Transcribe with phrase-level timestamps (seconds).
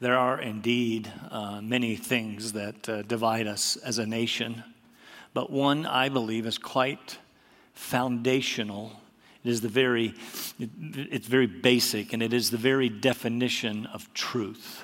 [0.00, 4.64] There are indeed uh, many things that uh, divide us as a nation,
[5.32, 7.18] but one I believe is quite
[7.74, 8.92] foundational.
[9.44, 10.14] It is the very,
[10.58, 14.82] it, it's very basic, and it is the very definition of truth.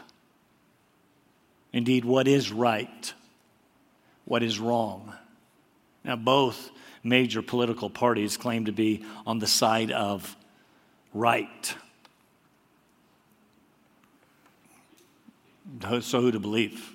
[1.73, 3.13] Indeed, what is right,
[4.25, 5.13] what is wrong.
[6.05, 6.71] Now, both
[7.03, 10.37] major political parties claim to be on the side of
[11.13, 11.75] right.
[16.01, 16.93] So, who to believe?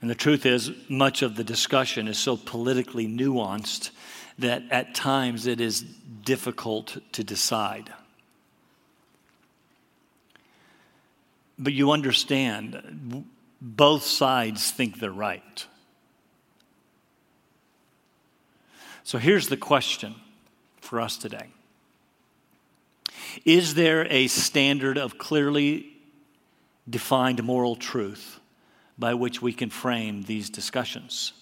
[0.00, 3.90] And the truth is, much of the discussion is so politically nuanced
[4.38, 7.90] that at times it is difficult to decide.
[11.58, 13.24] But you understand,
[13.62, 15.66] both sides think they're right.
[19.04, 20.16] So here's the question
[20.80, 21.46] for us today
[23.46, 25.93] Is there a standard of clearly
[26.88, 28.40] defined moral truth
[28.98, 31.32] by which we can frame these discussions?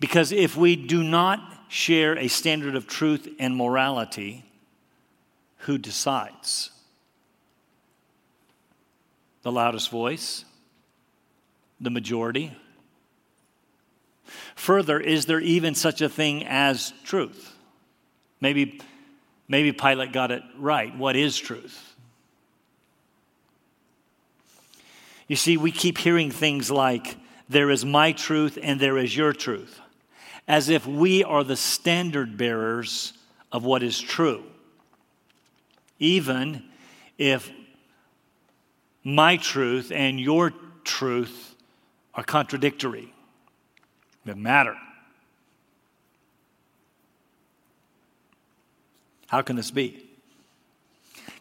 [0.00, 4.44] Because if we do not share a standard of truth and morality,
[5.58, 6.70] who decides?
[9.42, 10.44] The loudest voice?
[11.80, 12.56] The majority?
[14.54, 17.54] Further, is there even such a thing as truth?
[18.40, 18.80] Maybe,
[19.48, 20.96] maybe Pilate got it right.
[20.96, 21.87] What is truth?
[25.28, 27.16] You see, we keep hearing things like,
[27.48, 29.80] there is my truth and there is your truth,
[30.46, 33.12] as if we are the standard bearers
[33.52, 34.44] of what is true.
[35.98, 36.64] Even
[37.16, 37.50] if
[39.04, 40.52] my truth and your
[40.84, 41.54] truth
[42.14, 43.12] are contradictory,
[44.24, 44.76] they matter.
[49.26, 50.07] How can this be?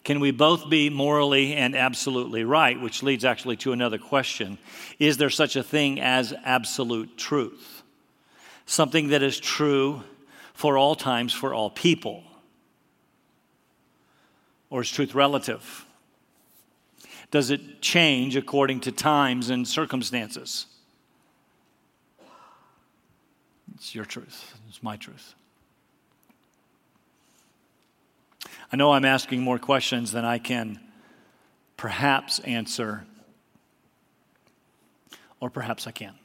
[0.08, 2.80] Can we both be morally and absolutely right?
[2.80, 4.58] Which leads actually to another question
[5.00, 7.84] Is there such a thing as absolute truth?
[8.66, 10.04] Something that is true
[10.54, 12.24] for all times, for all people?
[14.70, 15.86] Or is truth relative?
[17.30, 20.68] Does it change according to times and circumstances?
[23.76, 25.36] It's your truth, it's my truth.
[28.72, 30.80] I know I'm asking more questions than I can
[31.78, 33.06] perhaps answer,
[35.40, 36.16] or perhaps I can.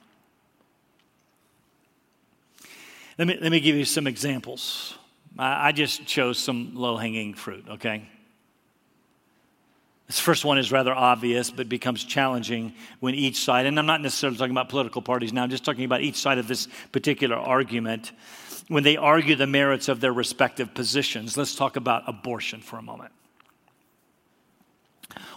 [3.19, 4.97] Let me, let me give you some examples.
[5.39, 8.09] I, I just chose some low hanging fruit, okay?
[10.13, 14.03] This first one is rather obvious, but becomes challenging when each side, and I'm not
[14.03, 17.35] necessarily talking about political parties now, I'm just talking about each side of this particular
[17.35, 18.13] argument
[18.69, 21.39] when they argue the merits of their respective positions.
[21.39, 23.11] Let's talk about abortion for a moment.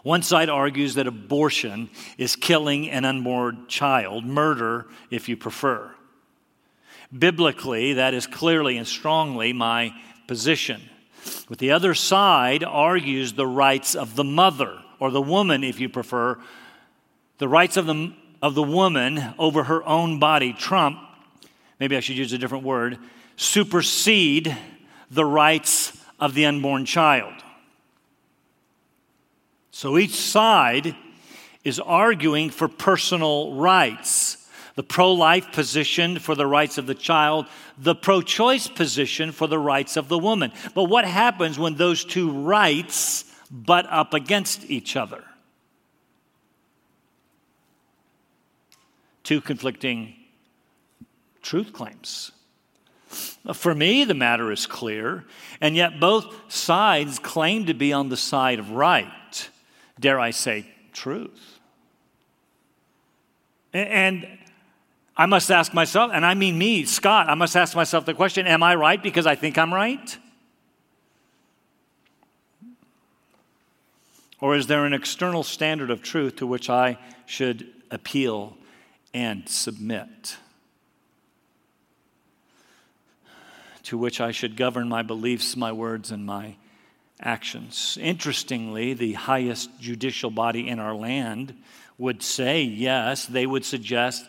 [0.03, 5.89] One side argues that abortion is killing an unborn child, murder, if you prefer.
[7.17, 9.93] Biblically, that is clearly and strongly my
[10.27, 10.81] position.
[11.47, 15.89] But the other side argues the rights of the mother, or the woman, if you
[15.89, 16.39] prefer,
[17.37, 20.99] the rights of the, of the woman over her own body trump,
[21.79, 22.97] maybe I should use a different word,
[23.35, 24.55] supersede
[25.11, 27.33] the rights of the unborn child.
[29.71, 30.95] So each side
[31.65, 34.44] is arguing for personal rights.
[34.75, 37.47] The pro life position for the rights of the child,
[37.77, 40.51] the pro choice position for the rights of the woman.
[40.73, 45.23] But what happens when those two rights butt up against each other?
[49.23, 50.13] Two conflicting
[51.41, 52.31] truth claims.
[53.53, 55.23] For me, the matter is clear,
[55.61, 59.49] and yet both sides claim to be on the side of right.
[59.99, 61.59] Dare I say, truth.
[63.73, 64.27] And
[65.17, 68.47] I must ask myself, and I mean me, Scott, I must ask myself the question
[68.47, 70.17] Am I right because I think I'm right?
[74.41, 78.57] Or is there an external standard of truth to which I should appeal
[79.13, 80.37] and submit?
[83.85, 86.55] to which I should govern my beliefs, my words, and my
[87.21, 87.97] actions.
[88.01, 91.55] Interestingly, the highest judicial body in our land
[91.97, 94.25] would say yes, they would suggest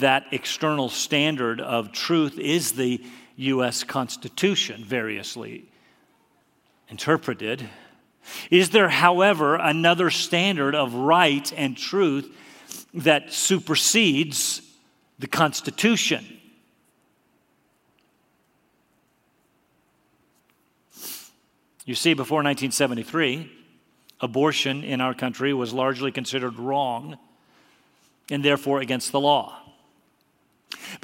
[0.00, 3.04] that external standard of truth is the
[3.36, 3.84] U.S.
[3.84, 5.68] Constitution, variously
[6.88, 7.68] interpreted.
[8.50, 12.34] Is there, however, another standard of right and truth
[12.94, 14.62] that supersedes
[15.18, 16.24] the Constitution?
[21.84, 23.50] You see, before 1973,
[24.20, 27.18] Abortion in our country was largely considered wrong
[28.30, 29.60] and therefore against the law.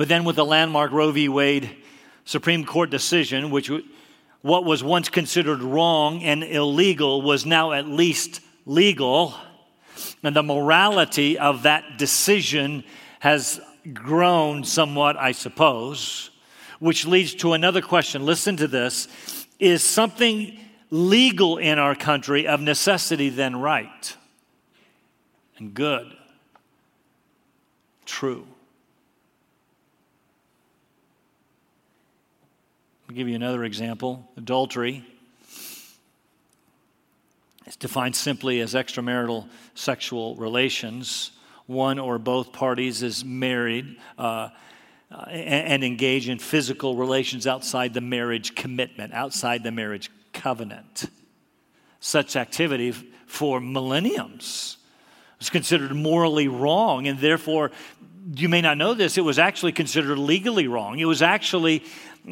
[0.00, 1.29] But then, with the landmark Roe v.
[1.29, 1.76] Wade
[2.25, 3.70] Supreme Court decision, which
[4.41, 9.35] what was once considered wrong and illegal was now at least legal,
[10.23, 12.82] and the morality of that decision
[13.19, 13.61] has
[13.93, 16.31] grown somewhat, I suppose,
[16.79, 18.25] which leads to another question.
[18.25, 19.06] Listen to this
[19.58, 20.58] Is something
[20.88, 24.17] legal in our country of necessity then right
[25.58, 26.11] and good?
[28.06, 28.46] True.
[33.11, 35.05] I'll give you another example adultery.
[37.67, 41.33] It's defined simply as extramarital sexual relations.
[41.67, 44.51] One or both parties is married uh,
[45.11, 51.06] uh, and, and engage in physical relations outside the marriage commitment, outside the marriage covenant.
[51.99, 52.93] Such activity
[53.27, 54.77] for millenniums
[55.41, 57.73] was considered morally wrong, and therefore,
[58.34, 60.99] you may not know this, it was actually considered legally wrong.
[60.99, 61.82] It was actually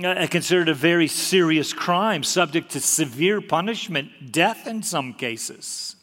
[0.03, 5.97] uh, considered a very serious crime, subject to severe punishment, death in some cases.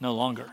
[0.00, 0.50] no longer.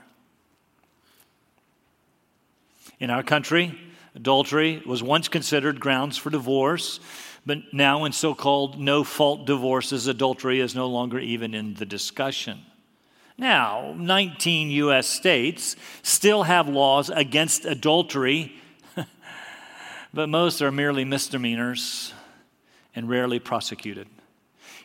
[3.00, 3.80] In our country,
[4.16, 7.00] adultery was once considered grounds for divorce,
[7.46, 11.86] but now in so called no fault divorces, adultery is no longer even in the
[11.86, 12.60] discussion.
[13.42, 15.08] Now, 19 U.S.
[15.08, 18.54] states still have laws against adultery
[20.14, 22.14] but most are merely misdemeanors
[22.96, 24.08] and rarely prosecuted.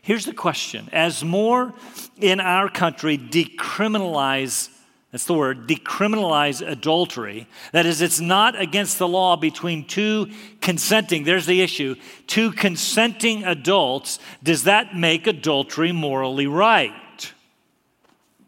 [0.00, 1.74] Here's the question As more
[2.16, 4.70] in our country decriminalize,
[5.12, 10.30] that's the word, decriminalize adultery, that is, it's not against the law between two
[10.62, 11.94] consenting, there's the issue,
[12.26, 16.94] two consenting adults, does that make adultery morally right?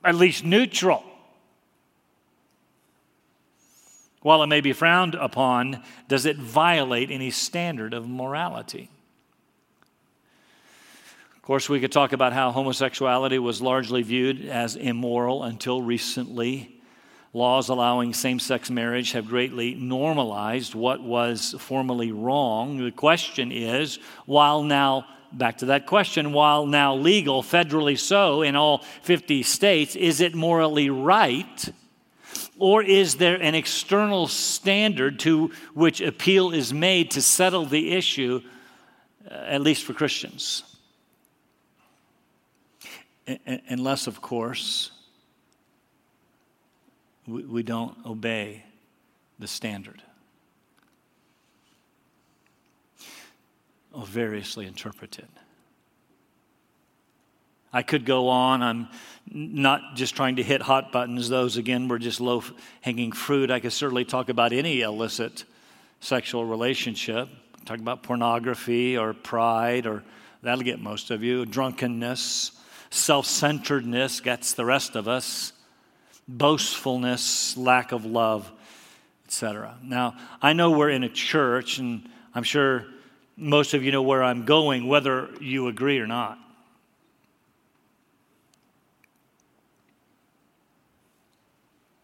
[0.05, 1.05] At least neutral.
[4.23, 8.91] While it may be frowned upon, does it violate any standard of morality?
[11.37, 16.81] Of course, we could talk about how homosexuality was largely viewed as immoral until recently.
[17.33, 22.79] Laws allowing same sex marriage have greatly normalized what was formerly wrong.
[22.79, 28.57] The question is while now, back to that question, while now legal, federally so in
[28.57, 31.73] all 50 states, is it morally right
[32.59, 38.43] or is there an external standard to which appeal is made to settle the issue,
[39.31, 40.65] uh, at least for Christians?
[43.69, 44.91] Unless, of course,
[47.27, 48.65] we don't obey
[49.39, 50.03] the standard.
[53.99, 55.27] Or variously interpreted.
[57.73, 58.62] I could go on.
[58.62, 58.89] I'm
[59.29, 61.29] not just trying to hit hot buttons.
[61.29, 62.45] Those, again, were just low
[62.81, 63.50] hanging fruit.
[63.50, 65.43] I could certainly talk about any illicit
[65.99, 67.29] sexual relationship,
[67.65, 70.05] talk about pornography or pride, or
[70.44, 72.53] that'll get most of you, drunkenness,
[72.91, 75.53] self centeredness gets the rest of us,
[76.29, 78.49] boastfulness, lack of love,
[79.27, 79.77] etc.
[79.83, 82.87] Now, I know we're in a church, and I'm sure
[83.38, 86.38] most of you know where I'm going, whether you agree or not.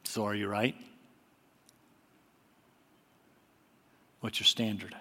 [0.04, 0.76] So, are you right?
[4.20, 4.94] What's your standard?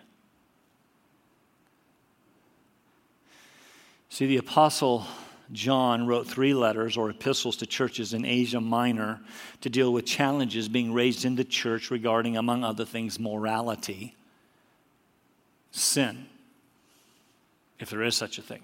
[4.10, 5.06] See, the Apostle
[5.52, 9.22] John wrote three letters or epistles to churches in Asia Minor
[9.62, 14.16] to deal with challenges being raised in the church regarding, among other things, morality,
[15.74, 16.28] sin,
[17.80, 18.62] if there is such a thing,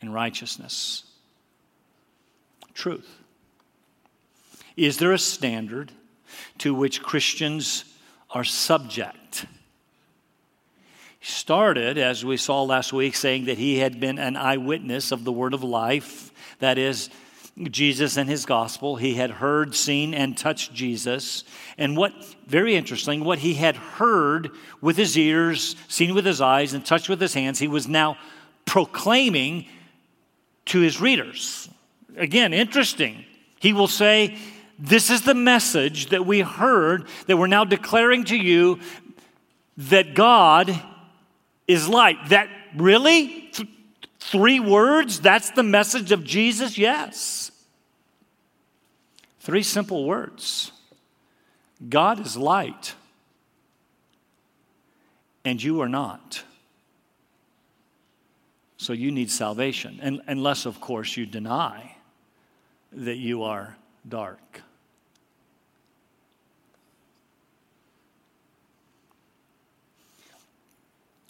[0.00, 1.04] and righteousness,
[2.74, 3.08] truth.
[4.76, 5.92] Is there a standard
[6.58, 7.84] to which Christians
[8.30, 9.46] are subject?
[11.20, 15.32] Started, as we saw last week, saying that he had been an eyewitness of the
[15.32, 17.10] word of life, that is,
[17.62, 18.96] Jesus and his gospel.
[18.96, 21.42] He had heard, seen, and touched Jesus.
[21.78, 22.12] And what,
[22.46, 27.08] very interesting, what he had heard with his ears, seen with his eyes, and touched
[27.08, 28.18] with his hands, he was now
[28.66, 29.66] proclaiming
[30.66, 31.68] to his readers.
[32.16, 33.24] Again, interesting.
[33.58, 34.36] He will say,
[34.78, 38.80] this is the message that we heard that we're now declaring to you
[39.78, 40.78] that God
[41.66, 42.16] is light.
[42.28, 43.50] That really?
[44.26, 45.20] Th- three words?
[45.20, 46.78] That's the message of Jesus?
[46.78, 47.50] Yes.
[49.40, 50.72] Three simple words
[51.88, 52.94] God is light,
[55.44, 56.42] and you are not.
[58.78, 61.96] So you need salvation, and, unless, of course, you deny
[62.92, 63.76] that you are
[64.08, 64.62] dark.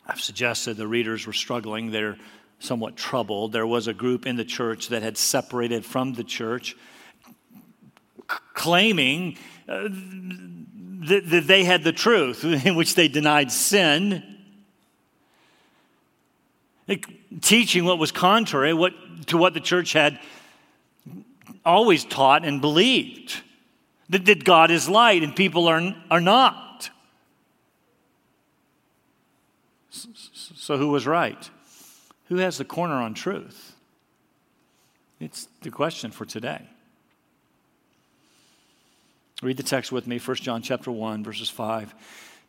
[0.07, 1.91] I've suggested the readers were struggling.
[1.91, 2.17] They're
[2.59, 3.53] somewhat troubled.
[3.53, 6.77] There was a group in the church that had separated from the church,
[8.55, 9.37] claiming
[9.69, 9.89] uh,
[11.09, 14.23] that, that they had the truth, in which they denied sin,
[17.41, 18.93] teaching what was contrary what,
[19.27, 20.21] to what the church had
[21.65, 23.43] always taught and believed
[24.09, 26.91] that, that God is light and people are, are not.
[29.91, 31.51] So, who was right?
[32.29, 33.75] Who has the corner on truth?
[35.21, 36.63] It's the question for today.
[39.43, 41.95] Read the text with me, 1 John chapter 1, verses 5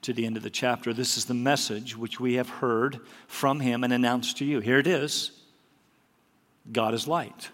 [0.04, 0.94] to the end of the chapter.
[0.94, 4.60] This is the message which we have heard from him and announced to you.
[4.60, 5.32] Here it is
[6.72, 7.50] God is light,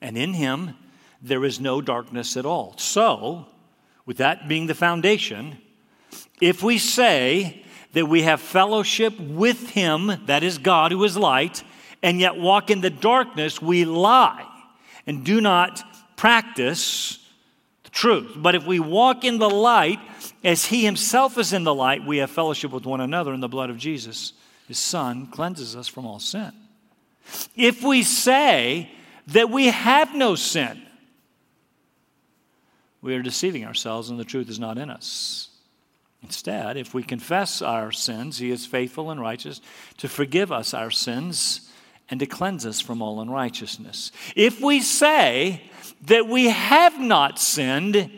[0.00, 0.74] and in him
[1.22, 2.74] there is no darkness at all.
[2.76, 3.46] So,
[4.04, 5.58] with that being the foundation,
[6.40, 7.63] if we say
[7.94, 11.64] that we have fellowship with him, that is God who is light,
[12.02, 14.46] and yet walk in the darkness, we lie
[15.06, 15.82] and do not
[16.16, 17.18] practice
[17.84, 18.32] the truth.
[18.36, 20.00] But if we walk in the light,
[20.42, 23.48] as he himself is in the light, we have fellowship with one another, and the
[23.48, 24.32] blood of Jesus,
[24.68, 26.52] his son, cleanses us from all sin.
[27.56, 28.90] If we say
[29.28, 30.82] that we have no sin,
[33.00, 35.48] we are deceiving ourselves, and the truth is not in us.
[36.24, 39.60] Instead, if we confess our sins, he is faithful and righteous
[39.98, 41.70] to forgive us our sins
[42.08, 44.10] and to cleanse us from all unrighteousness.
[44.34, 45.70] If we say
[46.06, 48.10] that we have not sinned,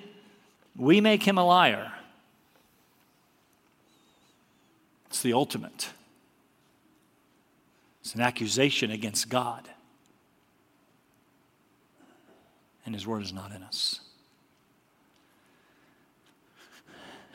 [0.76, 1.92] we make him a liar.
[5.06, 5.88] It's the ultimate.
[8.02, 9.68] It's an accusation against God.
[12.84, 14.00] And his word is not in us.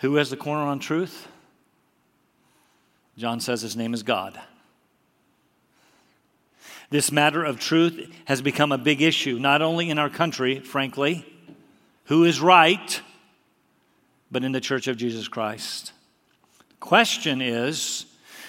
[0.02, 1.28] Who has the corner on truth?
[3.18, 4.40] John says his name is God.
[6.90, 11.24] This matter of truth has become a big issue, not only in our country, frankly,
[12.06, 13.02] who is right,
[14.32, 15.94] but in the Church of Jesus Christ.
[16.70, 18.08] The question is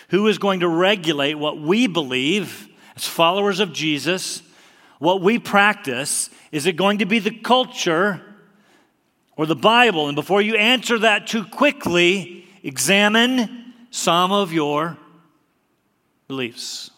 [0.09, 2.67] who is going to regulate what we believe
[2.97, 4.43] as followers of Jesus,
[4.99, 6.31] what we practice?
[6.51, 8.23] Is it going to be the culture
[9.37, 10.09] or the Bible?
[10.09, 14.97] And before you answer that too quickly, examine some of your
[16.29, 16.91] beliefs.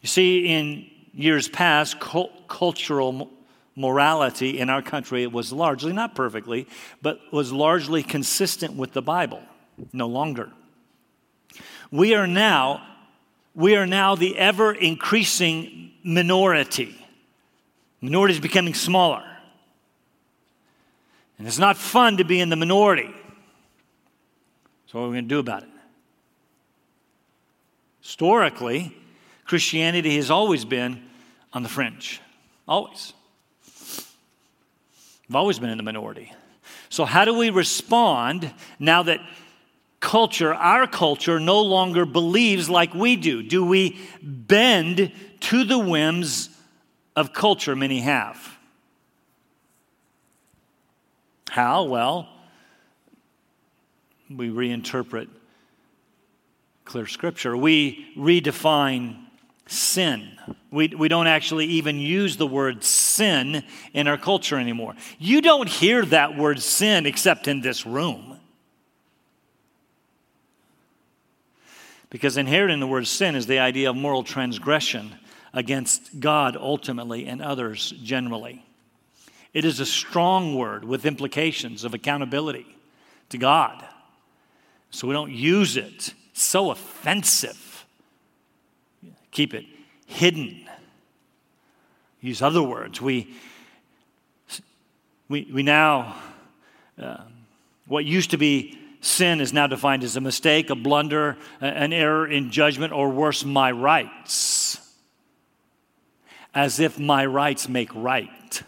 [0.00, 3.30] You see, in years past, cultural
[3.76, 6.66] morality in our country was largely, not perfectly,
[7.02, 9.42] but was largely consistent with the Bible.
[9.92, 10.52] No longer.
[11.90, 12.86] We are now,
[13.54, 17.03] we are now the ever increasing minority.
[18.04, 19.24] Minority is becoming smaller.
[21.38, 23.08] And it's not fun to be in the minority.
[24.86, 25.70] So, what are we going to do about it?
[28.02, 28.94] Historically,
[29.46, 31.02] Christianity has always been
[31.54, 32.20] on the fringe.
[32.68, 33.14] Always.
[35.26, 36.30] We've always been in the minority.
[36.90, 39.20] So, how do we respond now that
[40.00, 43.42] culture, our culture, no longer believes like we do?
[43.42, 46.50] Do we bend to the whims
[47.16, 48.58] of culture many have?
[51.50, 51.84] How?
[51.84, 52.28] Well,
[54.28, 55.28] we reinterpret
[56.84, 57.56] clear scripture.
[57.56, 59.24] We redefine
[59.66, 60.32] sin.
[60.70, 64.94] We, we don't actually even use the word sin in our culture anymore.
[65.18, 68.38] You don't hear that word sin except in this room.
[72.10, 75.14] Because inherent in the word sin is the idea of moral transgression
[75.54, 78.66] against God ultimately and others generally.
[79.54, 82.66] It is a strong word with implications of accountability
[83.30, 83.82] to God.
[84.90, 86.12] So we don't use it.
[86.32, 87.64] So offensive
[89.34, 89.66] keep it
[90.06, 90.66] hidden.
[92.20, 93.02] Use other words.
[93.02, 93.34] We,
[95.28, 96.16] we, we now,
[96.98, 97.18] uh,
[97.86, 102.26] what used to be sin is now defined as a mistake, a blunder, an error
[102.26, 104.63] in judgment, or worse, my rights.
[106.54, 108.62] As if my rights make right.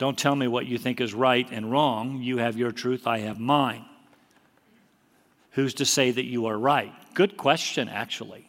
[0.00, 2.22] Don't tell me what you think is right and wrong.
[2.22, 3.84] You have your truth, I have mine.
[5.52, 6.92] Who's to say that you are right?
[7.12, 8.48] Good question, actually.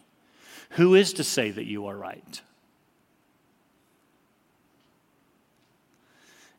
[0.72, 2.42] Who is to say that you are right?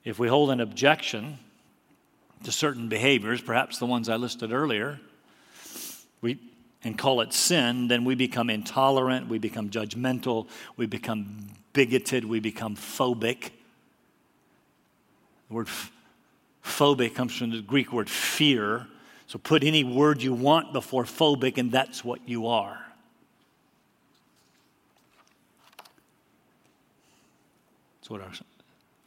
[0.05, 1.39] If we hold an objection
[2.45, 5.01] to certain behaviors, perhaps the ones I listed earlier,
[6.23, 6.39] we,
[6.85, 12.41] and call it sin, then we become intolerant, we become judgmental, we become bigoted, we
[12.41, 13.51] become phobic.
[15.49, 15.69] The word
[16.65, 18.87] phobic comes from the Greek word fear.
[19.27, 22.79] So put any word you want before phobic, and that's what you are.
[28.01, 28.33] That's what our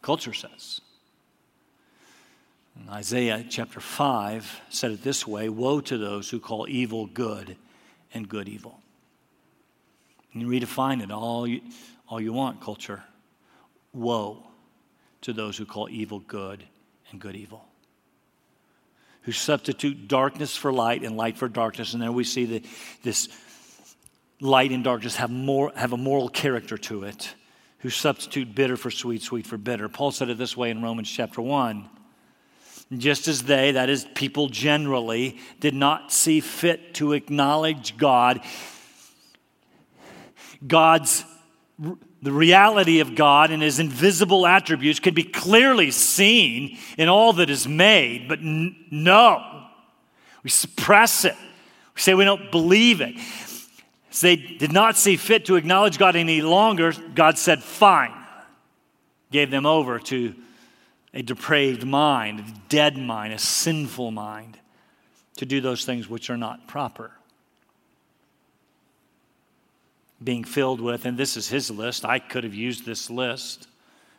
[0.01, 0.81] culture says.
[2.89, 7.57] Isaiah chapter 5 said it this way Woe to those who call evil good
[8.13, 8.79] and good evil.
[10.33, 11.61] And you redefine it all you,
[12.07, 13.03] all you want, culture.
[13.93, 14.45] Woe
[15.21, 16.63] to those who call evil good
[17.11, 17.65] and good evil.
[19.21, 21.93] Who substitute darkness for light and light for darkness.
[21.93, 22.65] And there we see that
[23.01, 23.29] this
[24.39, 27.33] light and darkness have, more, have a moral character to it.
[27.79, 29.89] Who substitute bitter for sweet, sweet for bitter.
[29.89, 31.89] Paul said it this way in Romans chapter 1
[32.95, 38.41] just as they, that is, people generally, did not see fit to acknowledge God,
[40.65, 41.25] God's
[42.25, 47.51] the reality of God and his invisible attributes can be clearly seen in all that
[47.51, 49.63] is made, but n- no,
[50.43, 51.35] we suppress it.
[51.95, 53.15] We say we don't believe it.
[54.11, 58.13] As they did not see fit to acknowledge God any longer, God said, Fine.
[59.31, 60.33] Gave them over to
[61.15, 64.59] a depraved mind, a dead mind, a sinful mind,
[65.37, 67.11] to do those things which are not proper.
[70.21, 73.67] Being filled with, and this is his list, I could have used this list.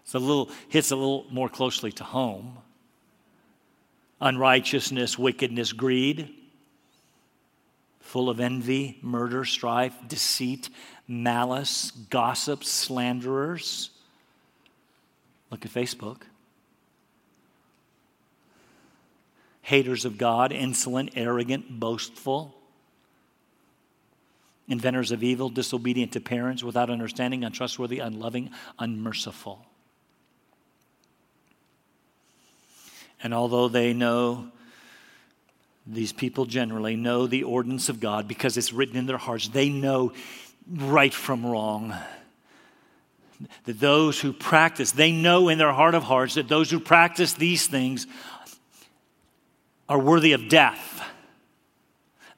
[0.04, 2.56] It's a little, hits a little more closely to home.
[4.20, 6.34] Unrighteousness, wickedness, greed,
[8.00, 10.70] full of envy, murder, strife, deceit,
[11.06, 13.90] malice, gossip, slanderers.
[15.50, 16.22] Look at Facebook.
[19.66, 22.54] Haters of God, insolent, arrogant, boastful,
[24.68, 28.48] inventors of evil, disobedient to parents, without understanding, untrustworthy, unloving,
[28.78, 29.66] unmerciful.
[33.20, 34.52] And although they know,
[35.84, 39.68] these people generally know the ordinance of God because it's written in their hearts, they
[39.68, 40.12] know
[40.70, 41.92] right from wrong.
[43.64, 47.32] That those who practice, they know in their heart of hearts that those who practice
[47.32, 48.06] these things
[49.88, 51.02] are worthy of death.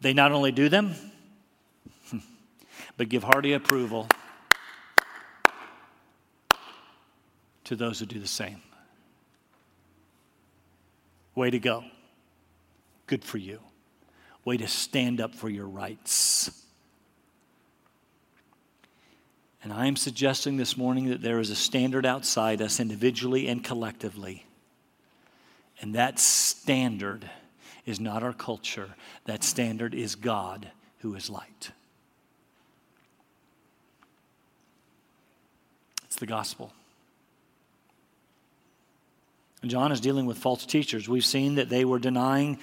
[0.00, 0.94] They not only do them,
[2.96, 4.08] but give hearty approval
[7.64, 8.62] to those who do the same.
[11.34, 11.84] Way to go.
[13.06, 13.60] Good for you.
[14.44, 16.64] Way to stand up for your rights.
[19.62, 23.62] And I am suggesting this morning that there is a standard outside us, individually and
[23.62, 24.46] collectively.
[25.80, 27.28] And that standard
[27.86, 28.88] is not our culture.
[29.24, 31.70] That standard is God who is light.
[36.04, 36.72] It's the gospel.
[39.64, 41.08] John is dealing with false teachers.
[41.08, 42.58] We've seen that they were denying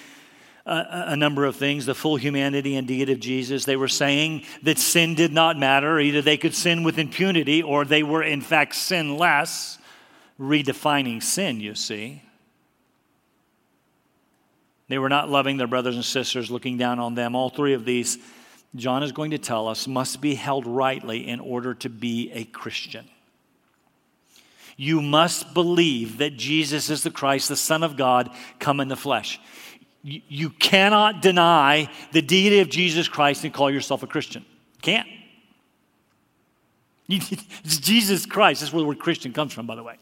[0.65, 3.65] uh, a, a, number of things the full humanity and deity of Jesus.
[3.65, 5.99] They were saying that sin did not matter.
[5.99, 9.77] Either they could sin with impunity or they were, in fact, sinless,
[10.39, 12.23] redefining sin, you see.
[14.87, 17.35] They were not loving their brothers and sisters, looking down on them.
[17.35, 18.17] All three of these,
[18.75, 22.43] John is going to tell us, must be held rightly in order to be a
[22.43, 23.05] Christian.
[24.77, 28.95] You must believe that Jesus is the Christ, the Son of God, come in the
[28.95, 29.39] flesh.
[30.03, 34.45] You cannot deny the deity of Jesus Christ and call yourself a Christian.
[34.81, 35.07] Can't.
[37.07, 38.61] It's Jesus Christ.
[38.61, 39.97] That's where the word Christian comes from, by the way.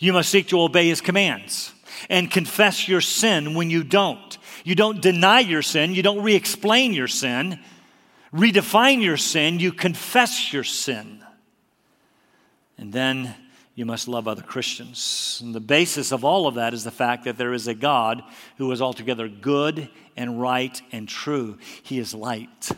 [0.00, 1.72] You must seek to obey his commands
[2.08, 4.38] and confess your sin when you don't.
[4.64, 7.60] You don't deny your sin, you don't re explain your sin,
[8.32, 11.22] redefine your sin, you confess your sin.
[12.78, 13.34] And then
[13.74, 15.40] you must love other Christians.
[15.44, 18.22] And the basis of all of that is the fact that there is a God
[18.56, 21.58] who is altogether good and right and true.
[21.82, 22.70] He is light,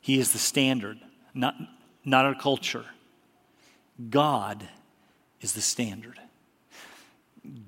[0.00, 0.98] He is the standard,
[1.34, 1.56] not,
[2.04, 2.84] not our culture.
[4.10, 4.66] God
[5.40, 6.18] is the standard.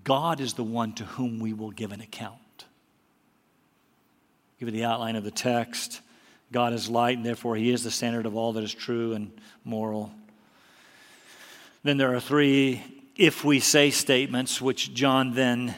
[0.04, 2.64] God is the one to whom we will give an account.
[4.58, 6.00] Give you the outline of the text.
[6.52, 9.32] God is light, and therefore He is the standard of all that is true and
[9.64, 10.10] moral.
[11.82, 12.82] Then there are three
[13.16, 15.74] if we say statements, which John then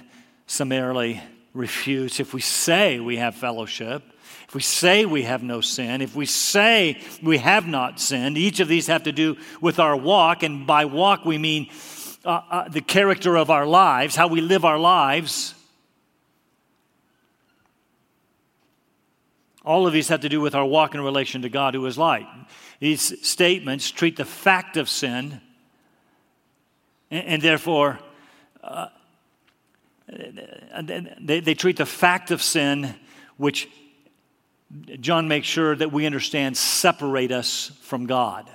[0.47, 1.23] summarily
[1.55, 4.03] refutes, if we say we have fellowship,
[4.49, 8.61] if we say we have no sin, if we say we have not sinned, each
[8.61, 10.43] of these have to do with our walk.
[10.43, 11.69] And by walk, we mean
[12.29, 15.55] uh, uh, the character of our lives, how we live our lives.
[19.64, 21.97] All of these have to do with our walk in relation to God who is
[21.97, 22.27] light.
[22.81, 25.41] These statements treat the fact of sin
[27.11, 27.99] and, and therefore
[28.62, 28.88] uh,
[30.07, 32.95] they, they treat the fact of sin,
[33.38, 33.71] which
[35.01, 38.51] John makes sure that we understand separate us from God.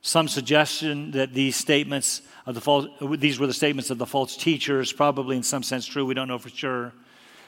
[0.00, 2.86] Some suggestion that these statements of the false,
[3.18, 6.28] these were the statements of the false teachers, probably in some sense true, we don't
[6.28, 6.92] know for sure.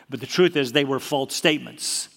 [0.08, 2.08] But the truth is, they were false statements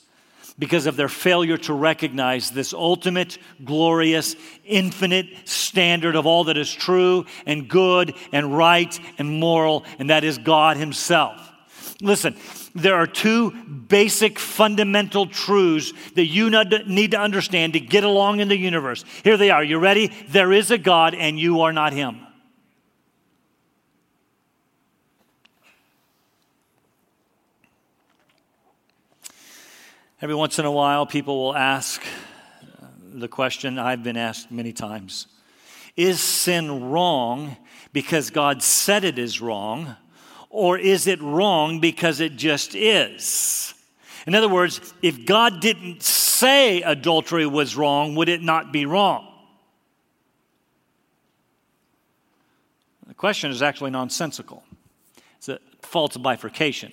[0.59, 4.35] because of their failure to recognize this ultimate, glorious,
[4.65, 10.23] infinite standard of all that is true and good and right and moral, and that
[10.23, 11.51] is God Himself.
[12.01, 12.35] Listen,
[12.75, 16.49] there are two basic fundamental truths that you
[16.85, 19.03] need to understand to get along in the universe.
[19.23, 19.63] Here they are.
[19.63, 20.11] You ready?
[20.29, 22.26] There is a God, and you are not Him.
[30.19, 32.01] Every once in a while, people will ask
[33.13, 35.27] the question I've been asked many times
[35.95, 37.55] Is sin wrong
[37.93, 39.95] because God said it is wrong,
[40.49, 43.75] or is it wrong because it just is?
[44.25, 49.27] In other words, if God didn't say adultery was wrong, would it not be wrong?
[53.05, 54.63] The question is actually nonsensical.
[55.37, 56.91] It's a false bifurcation.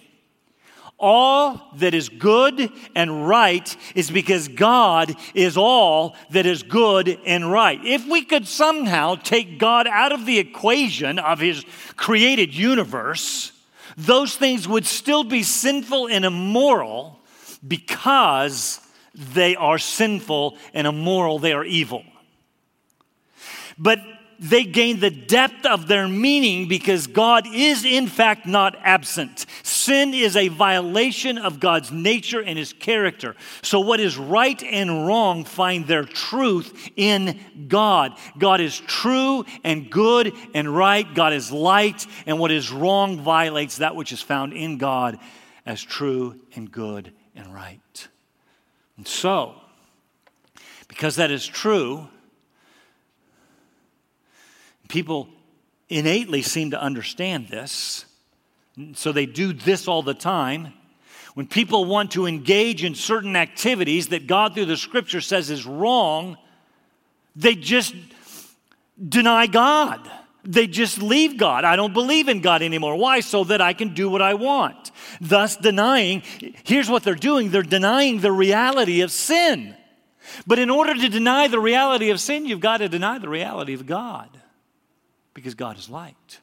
[0.99, 7.51] All that is good and right is because God is all that is good and
[7.51, 7.85] right.
[7.85, 11.65] If we could somehow take God out of the equation of his
[11.97, 13.53] created universe,
[13.97, 17.21] those things would still be sinful and immoral
[17.67, 18.81] because
[19.15, 22.05] they are sinful and immoral, they are evil.
[23.79, 23.99] But
[24.39, 29.47] they gain the depth of their meaning because God is, in fact, not absent.
[29.63, 33.37] Sin is a violation of God's nature and his character.
[33.63, 38.13] So, what is right and wrong find their truth in God.
[38.39, 41.13] God is true and good and right.
[41.15, 45.19] God is light, and what is wrong violates that which is found in God
[45.67, 48.09] as true and good and right.
[48.97, 49.55] And so,
[50.89, 52.09] because that is true,
[54.95, 55.27] People
[55.89, 58.05] innately seem to understand this,
[58.93, 60.73] so they do this all the time.
[61.35, 65.67] When people want to engage in certain activities that God through the scripture says is
[65.67, 66.39] wrong,
[67.35, 67.97] they just
[69.09, 70.09] deny God.
[70.45, 71.65] They just leave God.
[71.65, 72.95] I don't believe in God anymore.
[72.95, 73.19] Why?
[73.19, 74.93] So that I can do what I want.
[75.21, 76.23] Thus, denying,
[76.63, 79.75] here's what they're doing they're denying the reality of sin.
[80.47, 83.75] But in order to deny the reality of sin, you've got to deny the reality
[83.75, 84.29] of God
[85.35, 86.41] because God is light.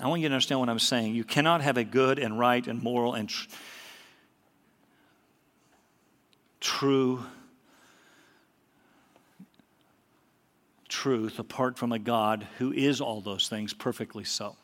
[0.00, 1.14] I want you to understand what I'm saying.
[1.14, 3.48] You cannot have a good and right and moral and tr-
[6.60, 7.22] true
[10.88, 14.56] truth apart from a God who is all those things perfectly so.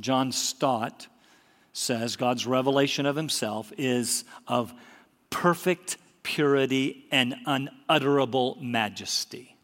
[0.00, 1.06] John Stott
[1.72, 4.72] says God's revelation of himself is of
[5.30, 5.96] perfect
[6.28, 9.56] purity, and unutterable majesty.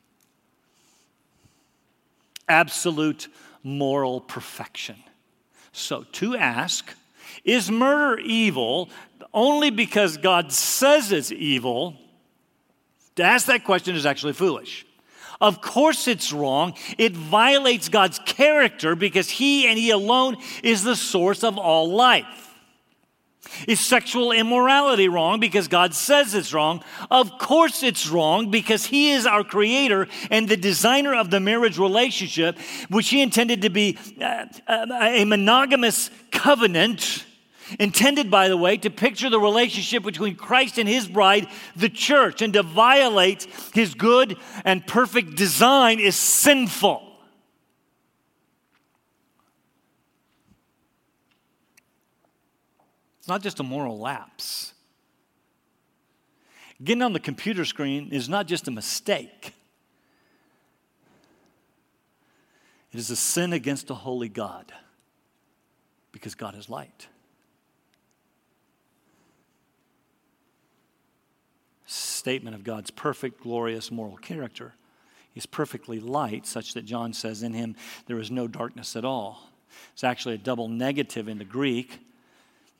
[2.48, 3.28] Absolute
[3.62, 4.96] moral perfection.
[5.72, 6.90] So, to ask,
[7.44, 8.88] is murder evil
[9.34, 11.96] only because God says it's evil?
[13.16, 14.86] To ask that question is actually foolish.
[15.42, 16.72] Of course, it's wrong.
[16.96, 22.43] It violates God's character because He and He alone is the source of all life.
[23.66, 26.82] Is sexual immorality wrong because God says it's wrong?
[27.10, 31.78] Of course it's wrong because He is our creator and the designer of the marriage
[31.78, 37.24] relationship, which He intended to be uh, uh, a monogamous covenant.
[37.80, 42.42] Intended, by the way, to picture the relationship between Christ and his bride, the church,
[42.42, 44.36] and to violate his good
[44.66, 47.13] and perfect design is sinful.
[53.24, 54.74] It's not just a moral lapse.
[56.84, 59.54] Getting on the computer screen is not just a mistake,
[62.92, 64.74] it is a sin against a holy God
[66.12, 67.08] because God is light.
[71.86, 74.74] Statement of God's perfect, glorious moral character
[75.32, 77.74] He's perfectly light, such that John says, In him
[78.06, 79.48] there is no darkness at all.
[79.94, 82.03] It's actually a double negative in the Greek.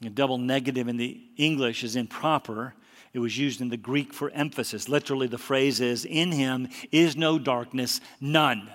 [0.03, 2.75] A double negative in the English is improper.
[3.13, 4.89] It was used in the Greek for emphasis.
[4.89, 8.71] Literally, the phrase is, In him is no darkness, none.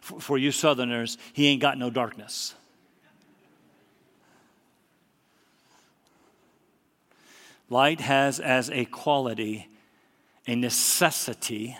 [0.00, 2.54] For, for you Southerners, he ain't got no darkness.
[7.70, 9.68] Light has as a quality,
[10.46, 11.76] a necessity,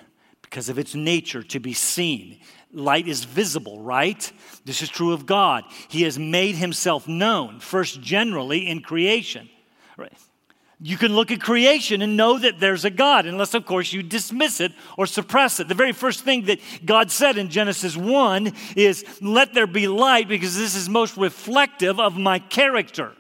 [0.48, 2.38] because of its nature, to be seen.
[2.72, 4.32] Light is visible, right?
[4.64, 5.64] This is true of God.
[5.88, 9.50] He has made himself known, first generally in creation.
[9.98, 10.12] Right?
[10.80, 14.02] You can look at creation and know that there's a God, unless, of course, you
[14.02, 15.68] dismiss it or suppress it.
[15.68, 20.28] The very first thing that God said in Genesis 1 is, Let there be light,
[20.28, 23.12] because this is most reflective of my character.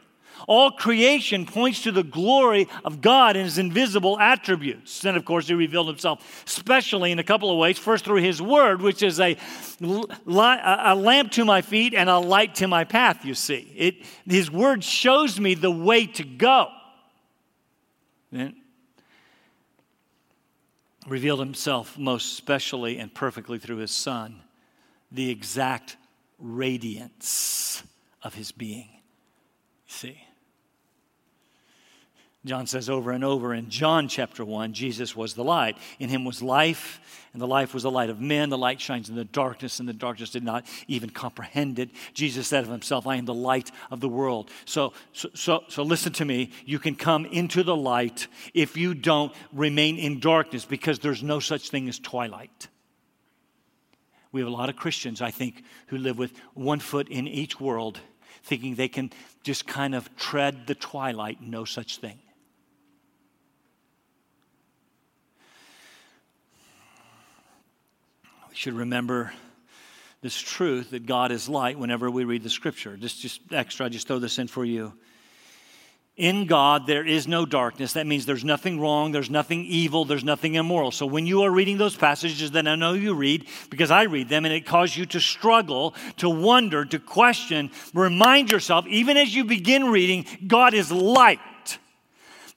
[0.48, 5.04] All creation points to the glory of God and his invisible attributes.
[5.04, 7.78] And of course, he revealed himself specially in a couple of ways.
[7.78, 9.36] First, through his word, which is a,
[9.80, 13.70] a lamp to my feet and a light to my path, you see.
[13.76, 16.68] It, his word shows me the way to go.
[18.32, 18.54] And
[21.06, 24.40] revealed himself most specially and perfectly through his son,
[25.12, 25.96] the exact
[26.38, 27.82] radiance
[28.22, 28.88] of his being.
[29.86, 30.22] You see?
[32.44, 35.76] John says over and over in John chapter 1, Jesus was the light.
[35.98, 38.48] In him was life, and the life was the light of men.
[38.48, 41.90] The light shines in the darkness, and the darkness did not even comprehend it.
[42.14, 44.50] Jesus said of himself, I am the light of the world.
[44.66, 46.52] So, so, so, so listen to me.
[46.64, 51.40] You can come into the light if you don't remain in darkness, because there's no
[51.40, 52.68] such thing as twilight.
[54.30, 57.60] We have a lot of Christians, I think, who live with one foot in each
[57.60, 57.98] world,
[58.44, 59.10] thinking they can
[59.42, 62.20] just kind of tread the twilight, no such thing.
[68.58, 69.32] Should remember
[70.20, 72.96] this truth that God is light whenever we read the scripture.
[72.96, 74.94] Just, just extra, I just throw this in for you.
[76.16, 77.92] In God, there is no darkness.
[77.92, 80.90] That means there's nothing wrong, there's nothing evil, there's nothing immoral.
[80.90, 84.28] So when you are reading those passages that I know you read, because I read
[84.28, 89.32] them, and it causes you to struggle, to wonder, to question, remind yourself, even as
[89.32, 91.38] you begin reading, God is light.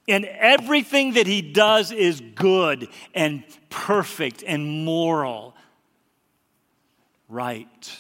[0.07, 5.50] And everything that He does is good and perfect and moral
[7.32, 7.98] right,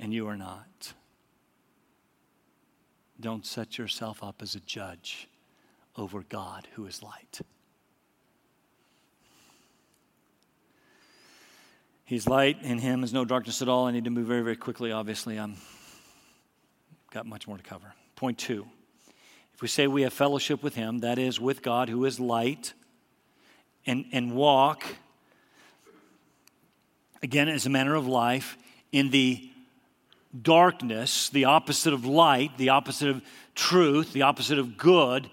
[0.00, 0.94] and you are not.
[3.20, 5.28] Don't set yourself up as a judge
[5.96, 7.40] over God who is light.
[12.04, 13.86] He's light, in him is no darkness at all.
[13.86, 15.38] I need to move very, very quickly, obviously.
[15.38, 15.56] I'm
[17.10, 17.94] got much more to cover.
[18.14, 18.66] Point two.
[19.54, 22.74] If we say we have fellowship with him, that is, with God who is light,
[23.86, 24.84] and, and walk
[27.22, 28.56] again, as a manner of life,
[28.92, 29.50] in the
[30.42, 33.22] darkness, the opposite of light, the opposite of
[33.54, 35.28] truth, the opposite of good.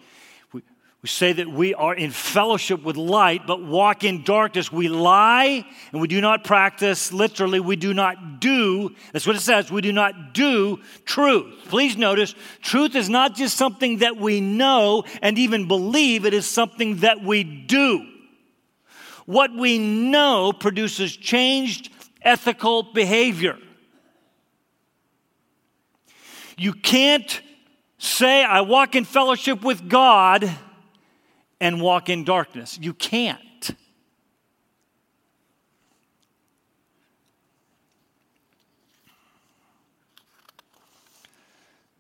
[0.52, 0.62] We,
[1.02, 4.72] we say that we are in fellowship with light, but walk in darkness.
[4.72, 7.12] We lie and we do not practice.
[7.12, 8.96] Literally, we do not do.
[9.12, 9.72] That's what it says.
[9.72, 11.66] We do not do truth.
[11.66, 16.50] Please notice, truth is not just something that we know and even believe, it is
[16.50, 18.13] something that we do.
[19.26, 21.90] What we know produces changed
[22.22, 23.58] ethical behavior.
[26.58, 27.42] You can't
[27.98, 30.50] say, I walk in fellowship with God
[31.60, 32.78] and walk in darkness.
[32.80, 33.40] You can't.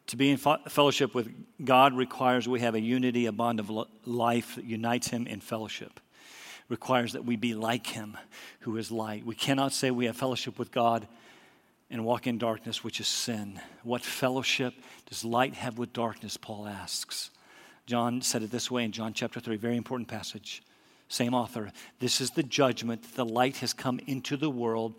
[0.07, 1.33] To be in fellowship with
[1.65, 3.71] God requires we have a unity, a bond of
[4.05, 5.99] life that unites Him in fellowship
[6.69, 8.17] requires that we be like him
[8.61, 9.25] who is light.
[9.25, 11.07] We cannot say we have fellowship with God
[11.89, 13.59] and walk in darkness, which is sin.
[13.83, 14.73] What fellowship
[15.07, 16.37] does light have with darkness?
[16.37, 17.29] Paul asks.
[17.85, 20.63] John said it this way in John chapter 3, very important passage.
[21.07, 21.71] Same author.
[21.99, 23.15] This is the judgment.
[23.15, 24.95] The light has come into the world.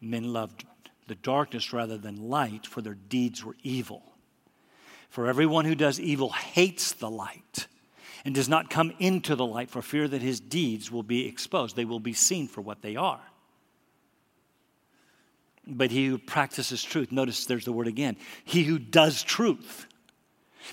[0.00, 0.64] Men loved
[1.08, 4.02] the darkness rather than light, for their deeds were evil.
[5.08, 7.66] For everyone who does evil hates the light
[8.26, 11.76] and does not come into the light for fear that his deeds will be exposed.
[11.76, 13.20] They will be seen for what they are.
[15.64, 19.86] But he who practices truth, notice there's the word again, he who does truth,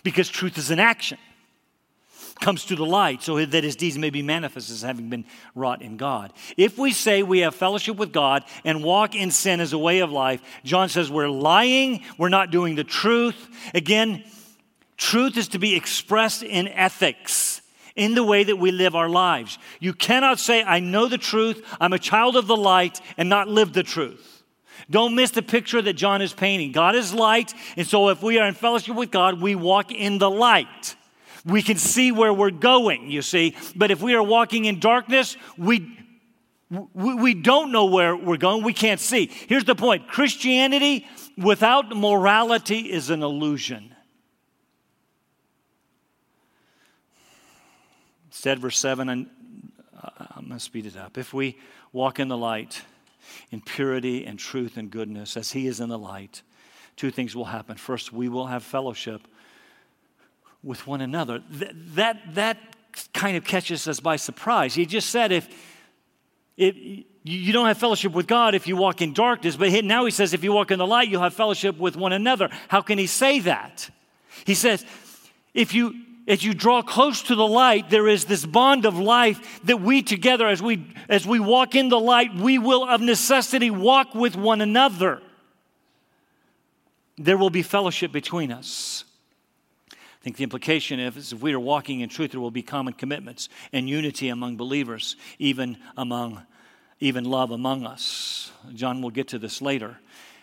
[0.02, 1.20] because truth is an action,
[2.42, 5.84] comes to the light so that his deeds may be manifest as having been wrought
[5.84, 6.34] in God.
[6.58, 10.00] If we say we have fellowship with God and walk in sin as a way
[10.00, 13.48] of life, John says we're lying, we're not doing the truth.
[13.76, 14.24] Again,
[14.98, 17.62] Truth is to be expressed in ethics,
[17.96, 19.58] in the way that we live our lives.
[19.80, 23.48] You cannot say, I know the truth, I'm a child of the light, and not
[23.48, 24.44] live the truth.
[24.90, 26.72] Don't miss the picture that John is painting.
[26.72, 30.18] God is light, and so if we are in fellowship with God, we walk in
[30.18, 30.96] the light.
[31.46, 33.56] We can see where we're going, you see.
[33.76, 35.98] But if we are walking in darkness, we,
[36.70, 38.64] we, we don't know where we're going.
[38.64, 39.30] We can't see.
[39.48, 41.06] Here's the point Christianity
[41.38, 43.93] without morality is an illusion.
[48.44, 49.30] Instead, verse 7, and
[50.04, 51.18] uh, I'm going to speed it up.
[51.18, 51.58] If we
[51.94, 52.82] walk in the light,
[53.52, 56.42] in purity and truth and goodness, as He is in the light,
[56.98, 57.78] two things will happen.
[57.78, 59.22] First, we will have fellowship
[60.62, 61.42] with one another.
[61.52, 62.58] That, that, that
[63.14, 64.74] kind of catches us by surprise.
[64.76, 65.48] He just said, if,
[66.58, 66.76] if
[67.24, 70.34] you don't have fellowship with God if you walk in darkness, but now he says,
[70.34, 72.50] if you walk in the light, you'll have fellowship with one another.
[72.68, 73.90] How can he say that?
[74.44, 74.86] He says,
[75.54, 75.96] if you
[76.28, 80.02] as you draw close to the light, there is this bond of life that we
[80.02, 84.36] together, as we, as we walk in the light, we will of necessity walk with
[84.36, 85.22] one another.
[87.18, 89.04] There will be fellowship between us.
[89.92, 92.94] I think the implication is if we are walking in truth, there will be common
[92.94, 96.42] commitments and unity among believers, even among
[97.04, 98.52] even love among us.
[98.74, 100.00] John will get to this later.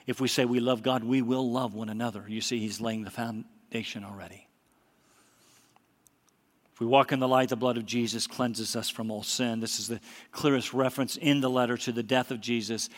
[0.06, 2.24] If we say we love God, we will love one another.
[2.28, 4.49] You see, he's laying the foundation already.
[6.80, 9.60] We walk in the light, the blood of Jesus cleanses us from all sin.
[9.60, 10.00] This is the
[10.32, 12.88] clearest reference in the letter to the death of Jesus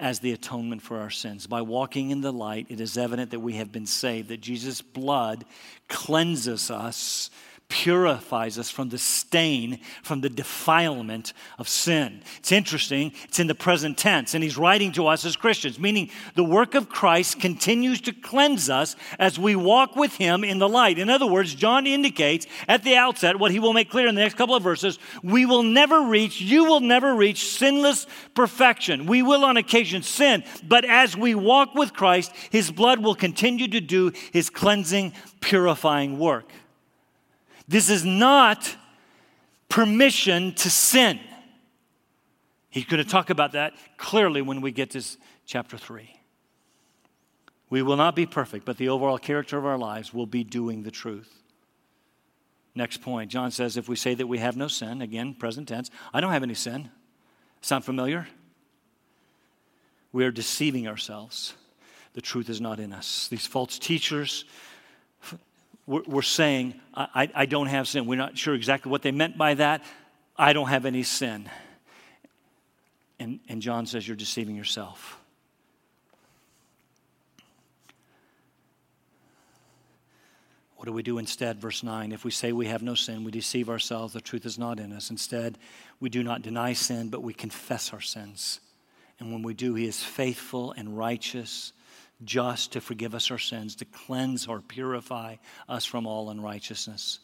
[0.00, 1.46] as the atonement for our sins.
[1.46, 4.80] By walking in the light, it is evident that we have been saved, that Jesus'
[4.80, 5.44] blood
[5.86, 7.30] cleanses us
[7.68, 12.22] purifies us from the stain, from the defilement of sin.
[12.38, 16.10] It's interesting, it's in the present tense, and he's writing to us as Christians, meaning
[16.34, 20.68] the work of Christ continues to cleanse us as we walk with him in the
[20.68, 20.98] light.
[20.98, 24.20] In other words, John indicates at the outset what he will make clear in the
[24.20, 29.06] next couple of verses we will never reach, you will never reach sinless perfection.
[29.06, 33.68] We will on occasion sin, but as we walk with Christ, his blood will continue
[33.68, 36.50] to do his cleansing, purifying work.
[37.68, 38.76] This is not
[39.68, 41.20] permission to sin.
[42.70, 45.02] He's going to talk about that clearly when we get to
[45.46, 46.12] chapter 3.
[47.68, 50.82] We will not be perfect, but the overall character of our lives will be doing
[50.82, 51.42] the truth.
[52.74, 55.90] Next point, John says, if we say that we have no sin, again, present tense,
[56.12, 56.90] I don't have any sin.
[57.62, 58.28] Sound familiar?
[60.12, 61.54] We are deceiving ourselves.
[62.12, 63.28] The truth is not in us.
[63.28, 64.44] These false teachers,
[65.86, 68.06] we're saying, I, I don't have sin.
[68.06, 69.84] We're not sure exactly what they meant by that.
[70.36, 71.48] I don't have any sin.
[73.18, 75.20] And, and John says, You're deceiving yourself.
[80.76, 81.60] What do we do instead?
[81.60, 84.58] Verse 9 If we say we have no sin, we deceive ourselves, the truth is
[84.58, 85.10] not in us.
[85.10, 85.56] Instead,
[86.00, 88.60] we do not deny sin, but we confess our sins.
[89.18, 91.72] And when we do, He is faithful and righteous
[92.24, 95.36] just to forgive us our sins, to cleanse or purify
[95.68, 97.20] us from all unrighteousness.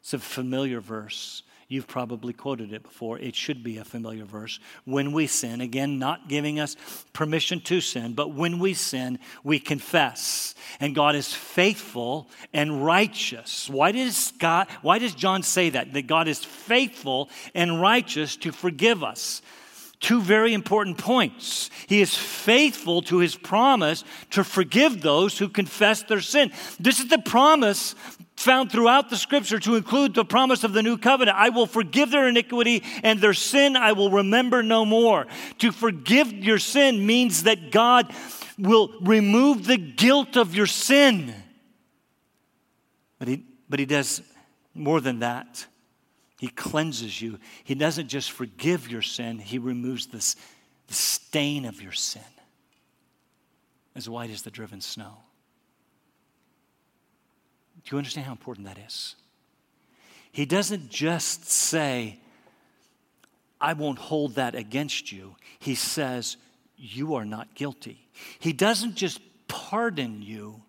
[0.00, 1.42] It's a familiar verse.
[1.66, 3.18] You've probably quoted it before.
[3.18, 4.60] It should be a familiar verse.
[4.84, 6.76] When we sin, again, not giving us
[7.14, 10.54] permission to sin, but when we sin, we confess.
[10.78, 13.68] And God is faithful and righteous.
[13.70, 15.94] Why does God, why does John say that?
[15.94, 19.40] That God is faithful and righteous to forgive us
[20.00, 21.70] two very important points.
[21.86, 26.52] He is faithful to his promise to forgive those who confess their sin.
[26.78, 27.94] This is the promise
[28.36, 31.36] found throughout the scripture to include the promise of the new covenant.
[31.36, 35.26] I will forgive their iniquity and their sin I will remember no more.
[35.58, 38.12] To forgive your sin means that God
[38.58, 41.34] will remove the guilt of your sin.
[43.18, 44.22] But he, but he does
[44.74, 45.66] more than that.
[46.38, 47.38] He cleanses you.
[47.62, 50.36] He doesn't just forgive your sin, He removes this,
[50.88, 52.22] the stain of your sin
[53.94, 55.18] as white as the driven snow.
[57.84, 59.14] Do you understand how important that is?
[60.32, 62.18] He doesn't just say,
[63.60, 65.36] I won't hold that against you.
[65.58, 66.36] He says,
[66.76, 68.08] You are not guilty.
[68.38, 70.62] He doesn't just pardon you,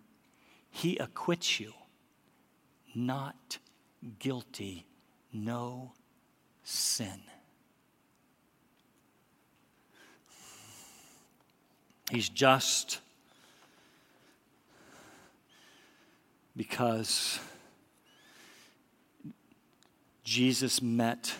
[0.70, 1.72] He acquits you.
[2.94, 3.58] Not
[4.18, 4.86] guilty
[5.32, 5.92] no
[6.62, 7.20] sin.
[12.10, 13.00] He's just
[16.56, 17.38] because
[20.22, 21.34] Jesus met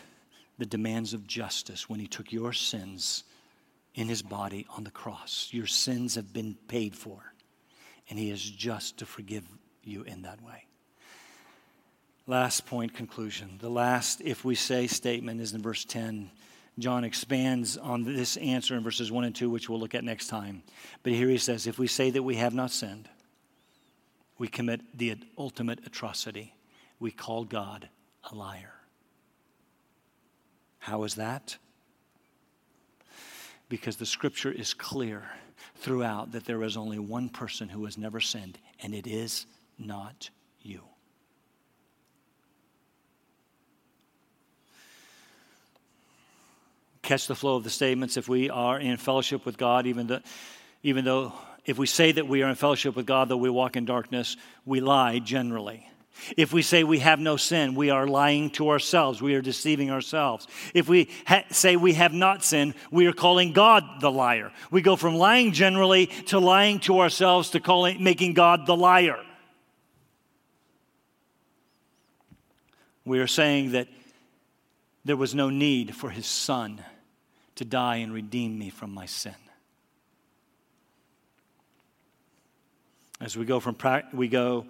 [0.58, 3.24] the demands of justice when he took your sins
[3.94, 5.48] in his body on the cross.
[5.52, 7.32] Your sins have been paid for,
[8.08, 9.44] and he is just to forgive
[9.82, 10.64] you in that way.
[12.28, 13.58] Last point, conclusion.
[13.60, 16.30] The last, if we say statement, is in verse 10.
[16.78, 20.26] John expands on this answer in verses 1 and 2, which we'll look at next
[20.26, 20.62] time.
[21.04, 23.08] But here he says, If we say that we have not sinned,
[24.38, 26.54] we commit the ultimate atrocity.
[26.98, 27.88] We call God
[28.30, 28.74] a liar.
[30.78, 31.56] How is that?
[33.68, 35.22] Because the scripture is clear
[35.76, 39.46] throughout that there is only one person who has never sinned, and it is
[39.78, 40.82] not you.
[47.06, 48.16] Catch the flow of the statements.
[48.16, 50.18] If we are in fellowship with God, even though,
[50.82, 51.32] even though
[51.64, 54.36] if we say that we are in fellowship with God, though we walk in darkness,
[54.64, 55.88] we lie generally.
[56.36, 59.22] If we say we have no sin, we are lying to ourselves.
[59.22, 60.48] We are deceiving ourselves.
[60.74, 64.50] If we ha- say we have not sinned, we are calling God the liar.
[64.72, 69.22] We go from lying generally to lying to ourselves to calling, making God the liar.
[73.04, 73.86] We are saying that
[75.04, 76.82] there was no need for his son
[77.56, 79.34] to die and redeem me from my sin.
[83.20, 84.66] As we go from pra- we go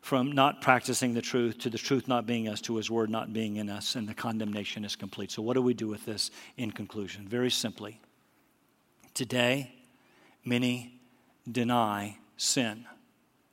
[0.00, 3.32] from not practicing the truth to the truth not being us to his word not
[3.32, 5.30] being in us, and the condemnation is complete.
[5.30, 7.26] So, what do we do with this in conclusion?
[7.26, 8.00] Very simply,
[9.14, 9.72] today,
[10.44, 11.00] many
[11.50, 12.86] deny sin.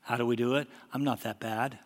[0.02, 0.68] How do we do it?
[0.94, 1.80] I'm not that bad.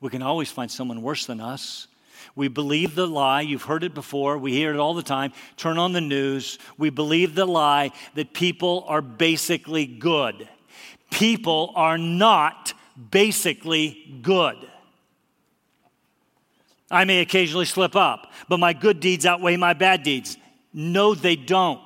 [0.00, 1.88] We can always find someone worse than us.
[2.34, 3.40] We believe the lie.
[3.40, 4.38] You've heard it before.
[4.38, 5.32] We hear it all the time.
[5.56, 6.58] Turn on the news.
[6.76, 10.48] We believe the lie that people are basically good.
[11.10, 12.74] People are not
[13.10, 14.56] basically good.
[16.90, 20.38] I may occasionally slip up, but my good deeds outweigh my bad deeds.
[20.72, 21.80] No, they don't.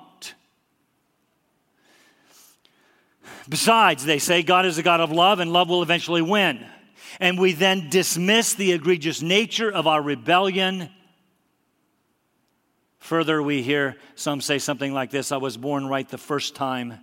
[3.48, 6.64] Besides, they say God is a God of love and love will eventually win.
[7.20, 10.90] And we then dismiss the egregious nature of our rebellion.
[12.98, 16.98] Further, we hear some say something like this I was born right the first time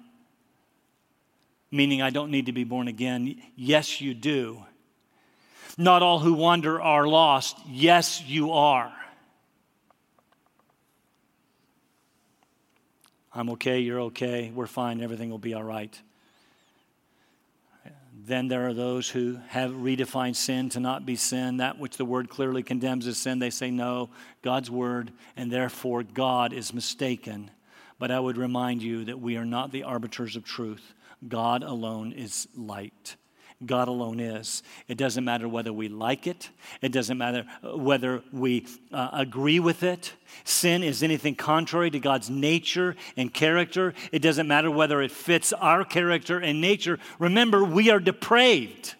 [1.71, 3.41] meaning I don't need to be born again.
[3.55, 4.63] Yes, you do.
[5.77, 7.57] Not all who wander are lost.
[7.67, 8.91] Yes, you are.
[13.31, 15.97] I'm okay, you're okay, we're fine, everything will be all right.
[18.25, 21.57] Then there are those who have redefined sin to not be sin.
[21.57, 24.09] That which the word clearly condemns as sin, they say no,
[24.41, 27.49] God's word, and therefore God is mistaken.
[27.97, 30.93] But I would remind you that we are not the arbiters of truth.
[31.27, 33.15] God alone is light.
[33.65, 34.63] God alone is.
[34.87, 36.49] It doesn't matter whether we like it,
[36.81, 40.13] it doesn't matter uh, whether we uh, agree with it.
[40.45, 43.93] Sin is anything contrary to God's nature and character.
[44.11, 46.99] It doesn't matter whether it fits our character and nature.
[47.17, 48.95] Remember, we are depraved.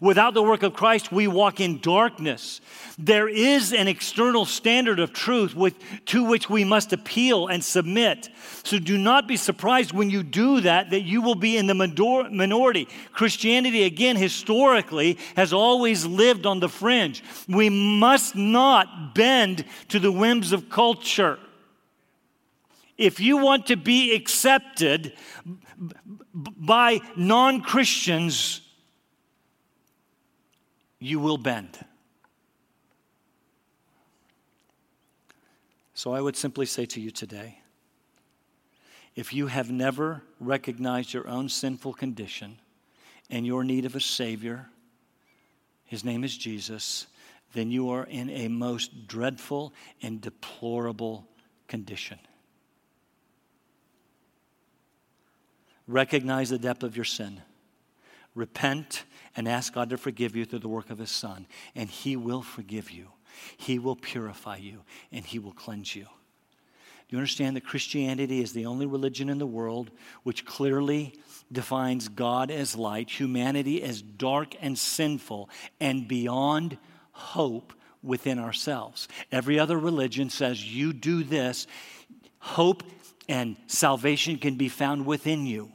[0.00, 2.60] Without the work of Christ, we walk in darkness.
[2.98, 5.74] There is an external standard of truth with,
[6.06, 8.28] to which we must appeal and submit.
[8.64, 11.74] So do not be surprised when you do that, that you will be in the
[11.74, 12.88] minority.
[13.12, 17.22] Christianity, again, historically, has always lived on the fringe.
[17.48, 21.38] We must not bend to the whims of culture.
[22.98, 25.14] If you want to be accepted
[26.34, 28.61] by non Christians,
[31.02, 31.78] you will bend.
[35.94, 37.58] So I would simply say to you today
[39.14, 42.58] if you have never recognized your own sinful condition
[43.28, 44.68] and your need of a Savior,
[45.84, 47.06] His name is Jesus,
[47.52, 51.26] then you are in a most dreadful and deplorable
[51.68, 52.18] condition.
[55.86, 57.42] Recognize the depth of your sin.
[58.34, 59.04] Repent
[59.36, 62.42] and ask God to forgive you through the work of His Son, and He will
[62.42, 63.08] forgive you.
[63.56, 66.04] He will purify you, and He will cleanse you.
[66.04, 69.90] Do you understand that Christianity is the only religion in the world
[70.22, 71.14] which clearly
[71.50, 76.78] defines God as light, humanity as dark and sinful, and beyond
[77.12, 79.08] hope within ourselves?
[79.30, 81.66] Every other religion says you do this,
[82.38, 82.82] hope
[83.28, 85.70] and salvation can be found within you.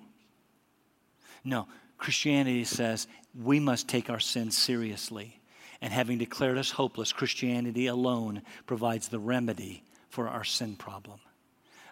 [1.43, 3.07] No, Christianity says
[3.41, 5.39] we must take our sins seriously.
[5.81, 11.19] And having declared us hopeless, Christianity alone provides the remedy for our sin problem.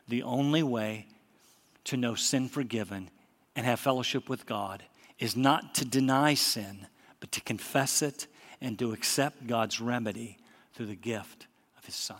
[0.08, 1.06] The only way
[1.86, 3.10] to know sin forgiven
[3.56, 4.84] and have fellowship with God
[5.20, 6.88] is not to deny sin,
[7.20, 8.28] but to confess it
[8.60, 10.38] and to accept God's remedy
[10.74, 12.18] through the gift of His Son.